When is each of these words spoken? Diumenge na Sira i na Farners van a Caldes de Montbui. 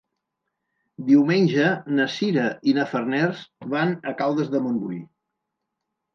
Diumenge 1.09 1.67
na 1.99 2.07
Sira 2.13 2.47
i 2.73 2.73
na 2.79 2.87
Farners 2.95 3.45
van 3.75 3.95
a 4.13 4.17
Caldes 4.25 4.53
de 4.57 4.65
Montbui. 4.67 5.01